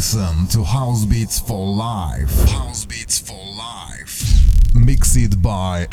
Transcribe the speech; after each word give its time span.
Listen 0.00 0.46
to 0.46 0.64
House 0.64 1.04
Beats 1.04 1.38
for 1.38 1.76
Life. 1.76 2.34
House 2.48 2.86
Beats 2.86 3.18
for 3.18 3.36
Life. 3.54 4.74
Mixed 4.74 5.42
by 5.42 5.88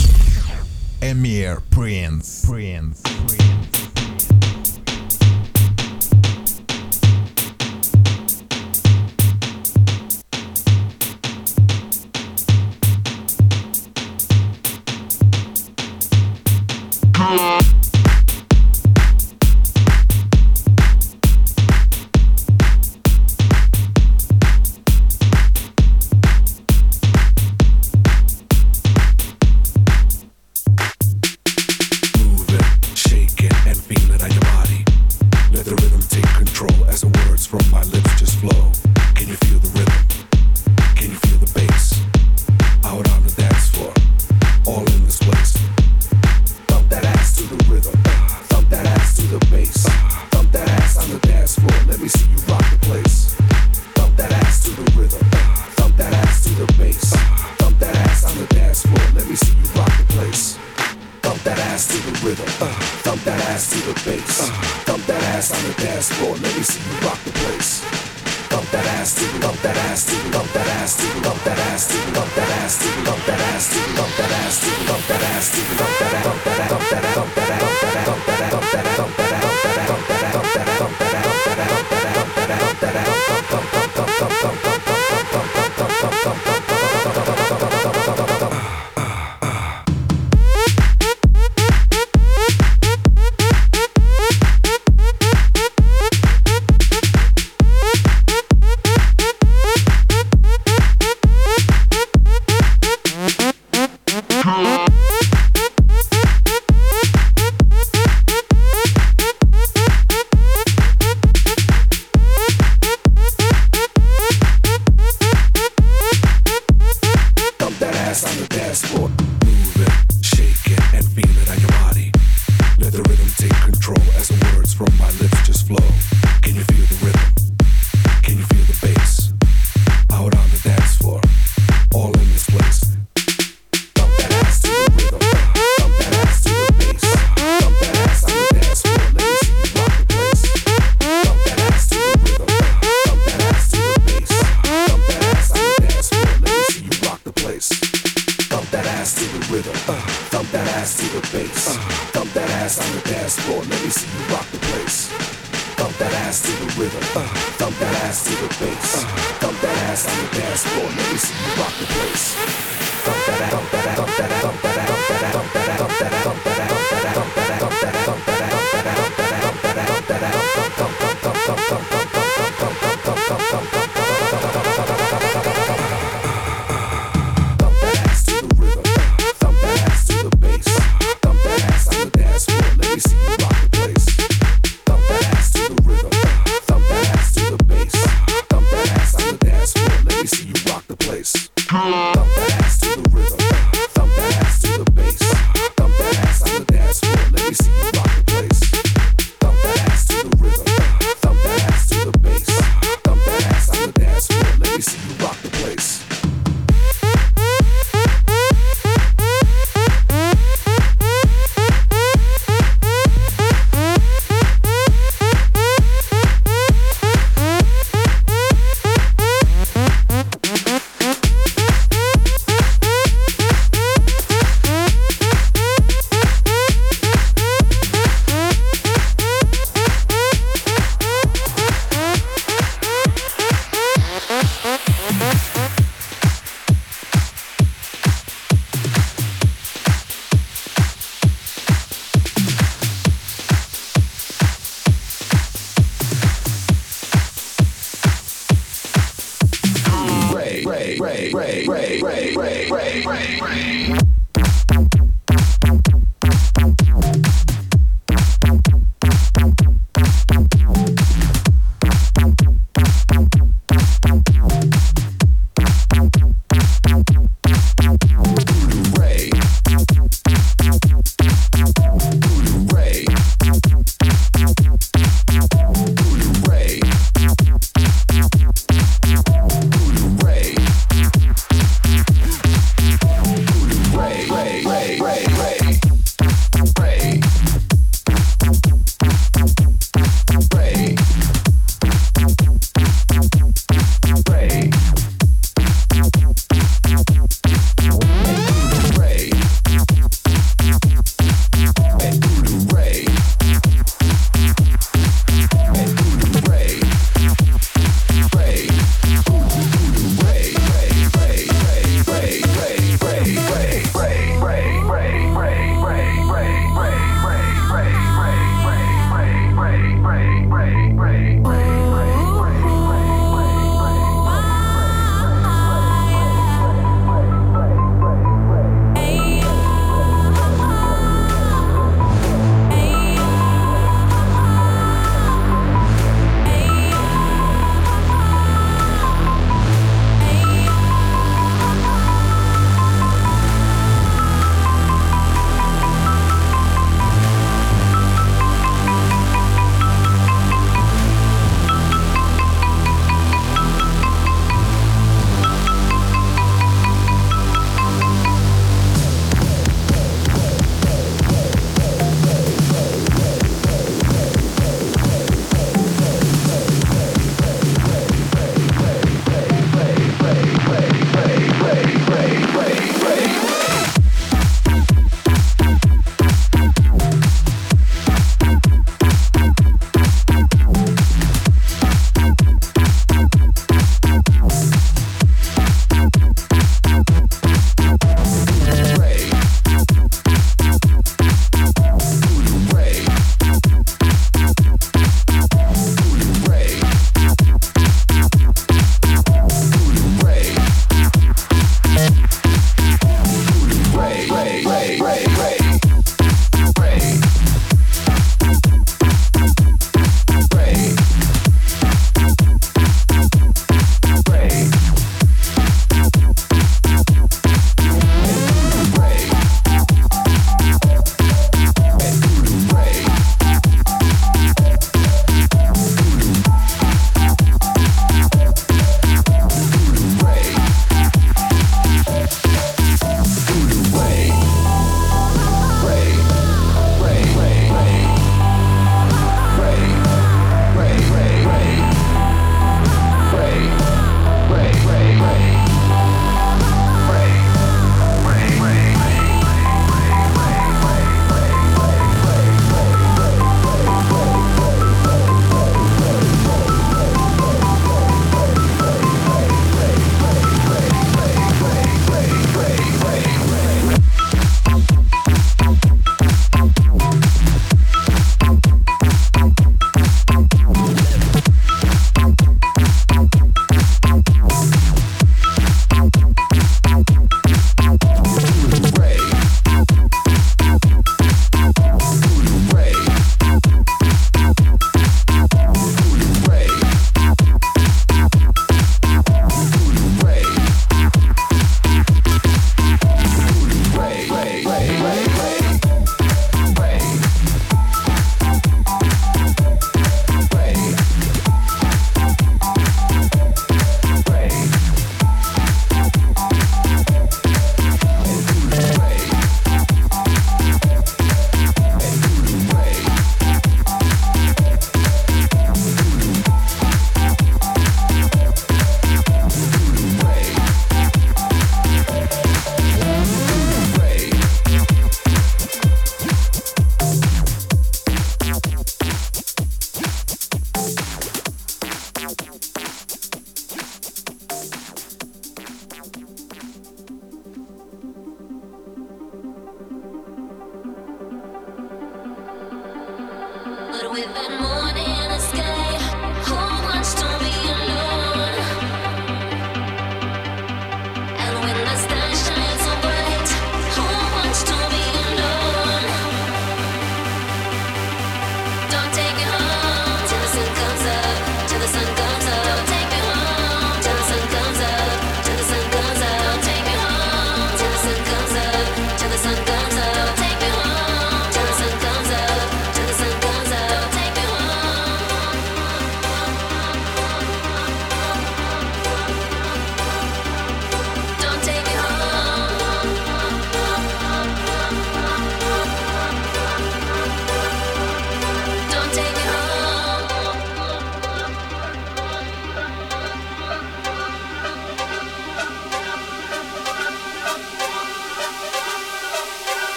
Emir 1.02 1.62
Prince. 1.72 2.46
Prince. 2.46 3.02
Prince. 3.02 3.67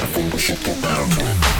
I 0.00 0.10
think 0.12 0.32
we 0.32 0.38
should 0.38 0.62
get 0.62 0.80
down 0.80 1.08
to 1.10 1.20
it. 1.24 1.57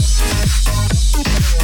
Música 0.00 1.59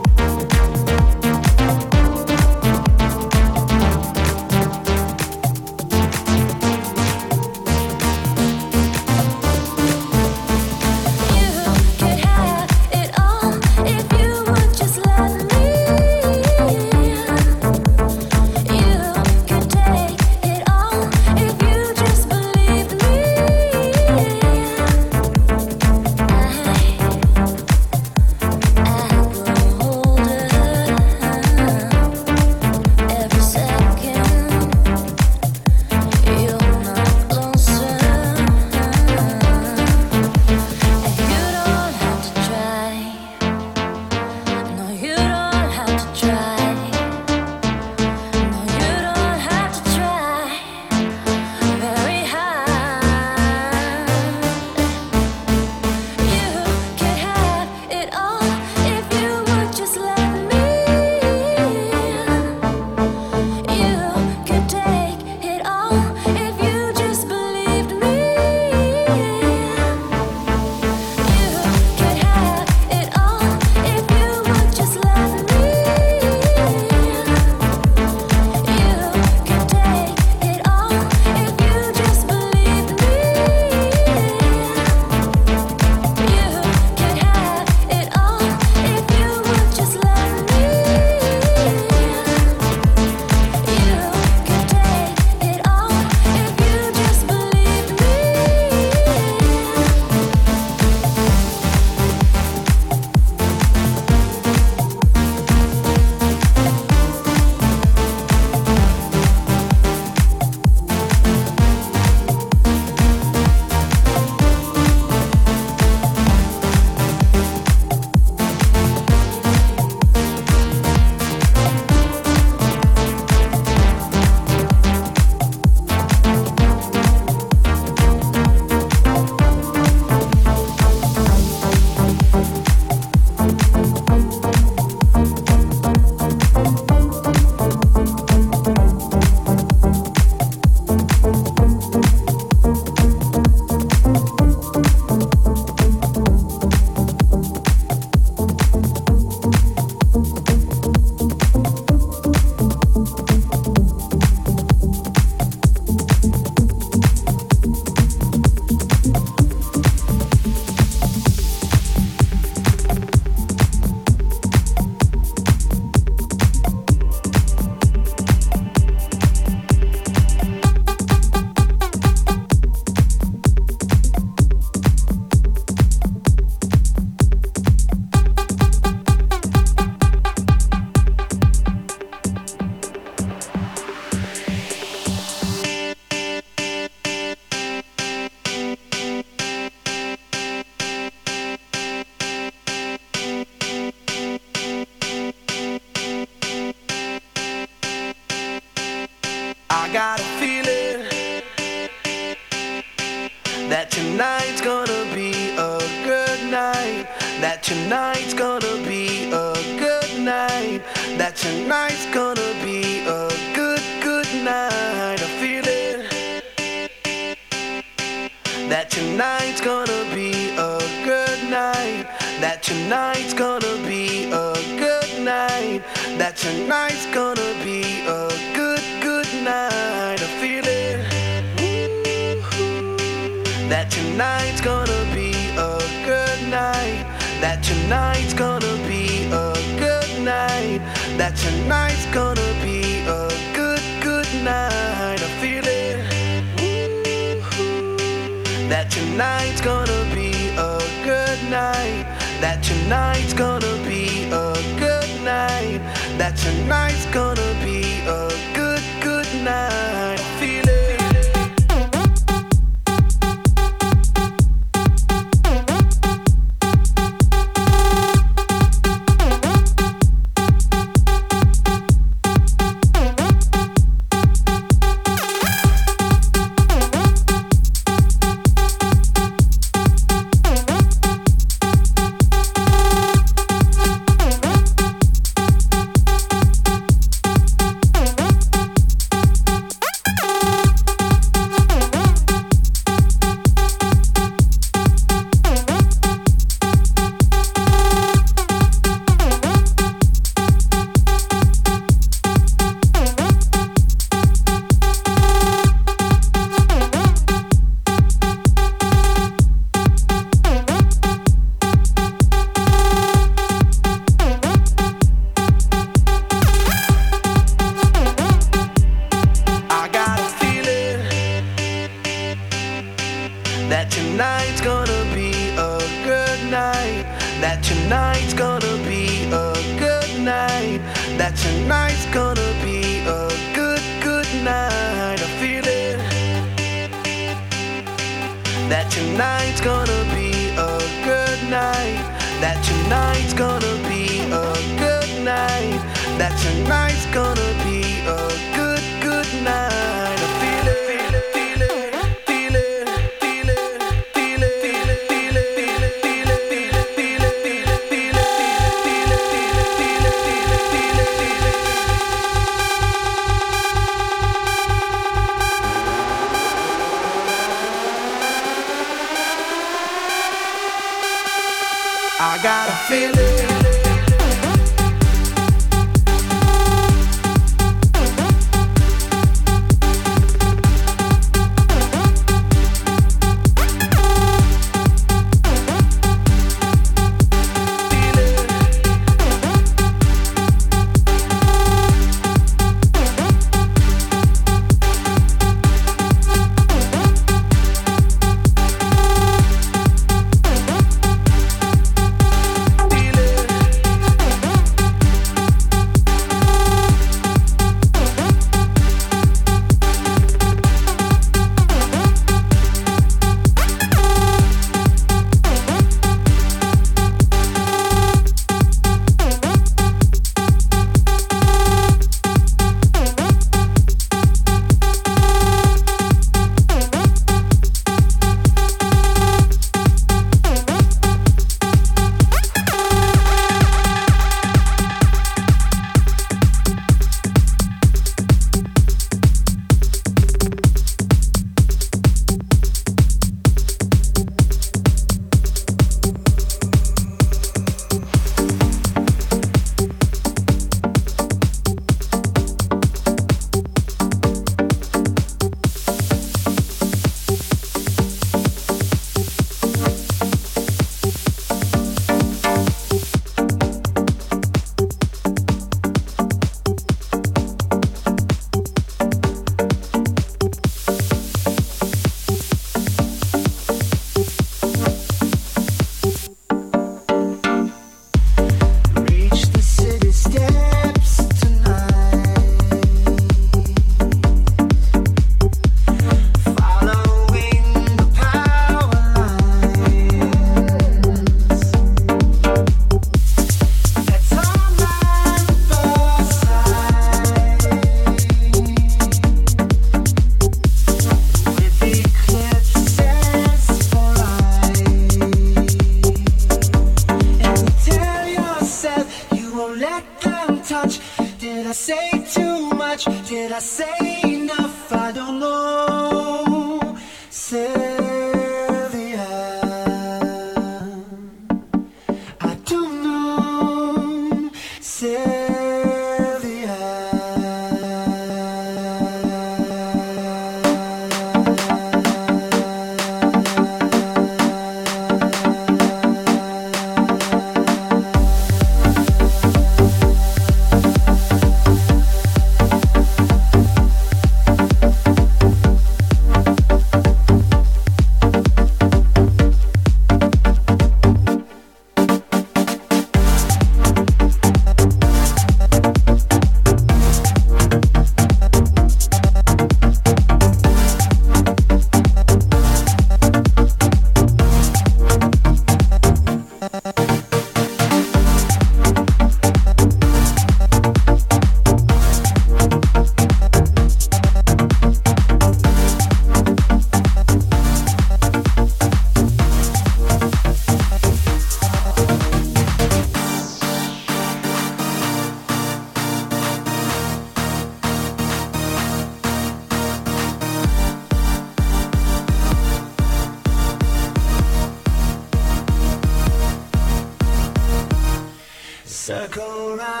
Sakura. 599.31 600.00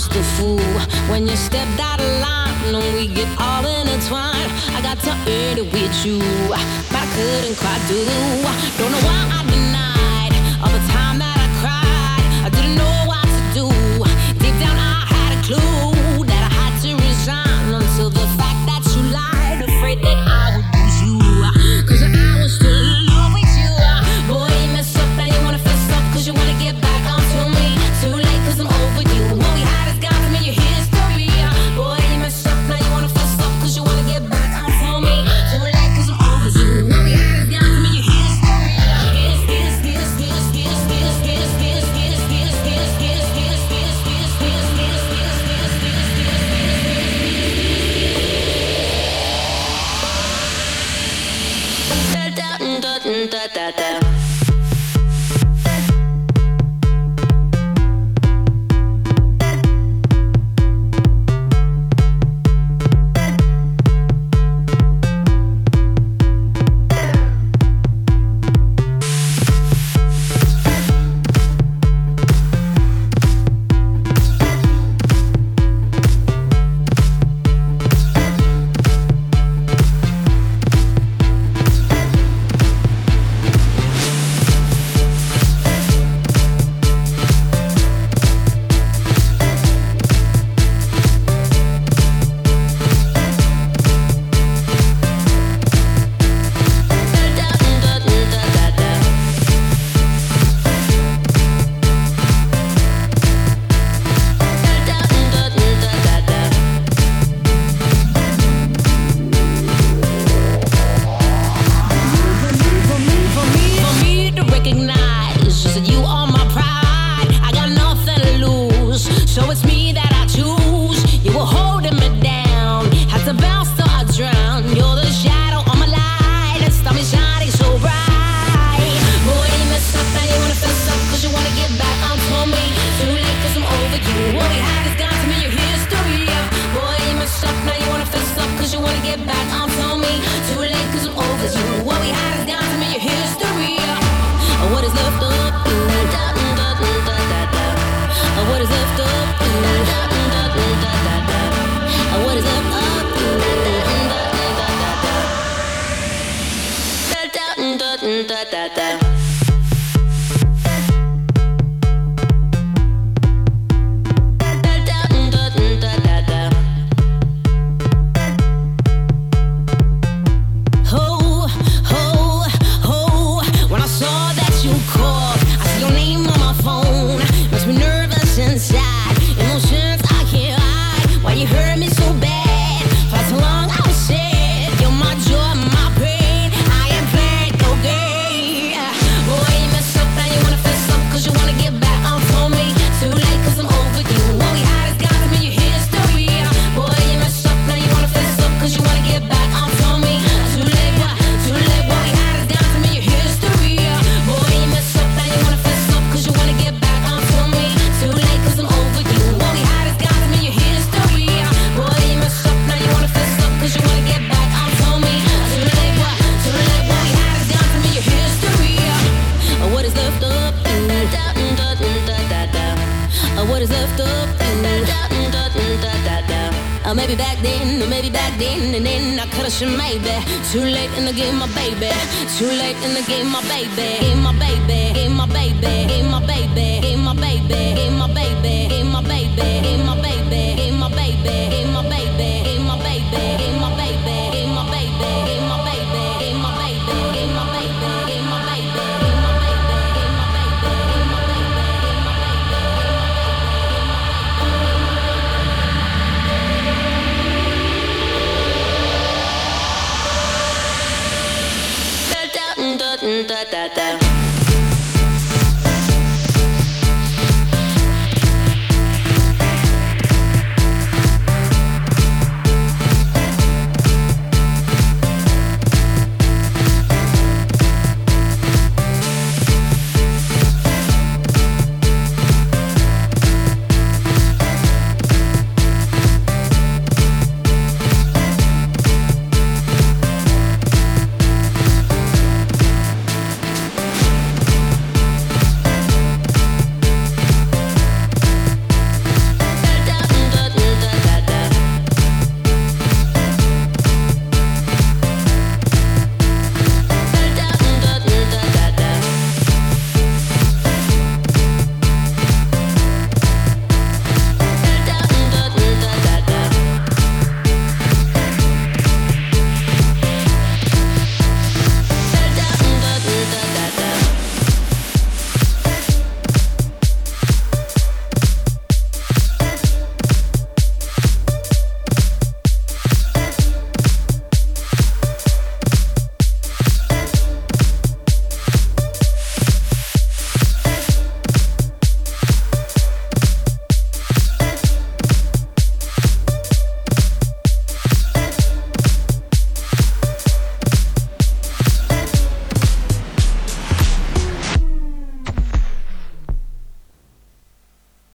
almost 0.00 0.16
a 0.16 0.22
fool 0.36 0.58
when 1.10 1.26
you 1.26 1.36
stepped 1.36 1.78
out 1.80 2.00
of 2.00 2.20
line 2.20 2.74
and 2.74 2.94
we 2.96 3.06
get 3.06 3.28
all 3.38 3.64
intertwined. 3.66 4.50
I 4.74 4.80
got 4.82 4.98
to 5.00 5.10
earn 5.10 5.58
it 5.58 5.72
with 5.72 6.06
you, 6.06 6.18
but 6.48 6.60
I 6.92 7.06
couldn't 7.14 7.56
quite 7.56 7.82
do. 7.88 8.04
Don't 8.78 8.92
know 8.92 9.00
why. 9.06 9.30
I 9.32 9.39